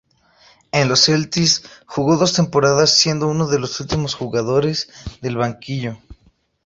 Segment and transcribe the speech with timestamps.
[0.71, 4.89] En los Celtics jugó dos temporadas siendo uno de los últimos jugadores
[5.21, 5.95] del banquillo.